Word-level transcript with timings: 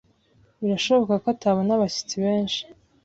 birashoboka 0.61 1.13
ko 1.23 1.27
atabona 1.35 1.69
abashyitsi 1.73 2.15
benshi. 2.25 2.61